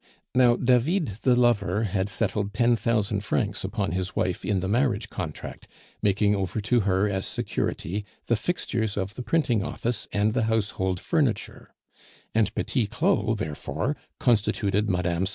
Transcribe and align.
Now 0.33 0.55
David 0.55 1.19
the 1.21 1.35
lover 1.35 1.83
had 1.83 2.09
settled 2.09 2.55
ten 2.55 2.75
thousand 2.75 3.21
francs 3.23 3.63
upon 3.63 3.91
his 3.91 4.15
wife 4.15 4.43
in 4.43 4.59
the 4.59 4.67
marriage 4.67 5.11
contract, 5.11 5.67
making 6.01 6.35
over 6.35 6.59
to 6.59 6.79
her 6.79 7.07
as 7.07 7.27
security 7.27 8.03
the 8.25 8.35
fixtures 8.35 8.97
of 8.97 9.13
the 9.13 9.21
printing 9.21 9.63
office 9.63 10.07
and 10.11 10.33
the 10.33 10.45
household 10.45 10.99
furniture; 10.99 11.69
and 12.33 12.51
Petit 12.55 12.87
Claud 12.87 13.37
therefore 13.37 13.95
constituted 14.19 14.89
Mme. 14.89 15.25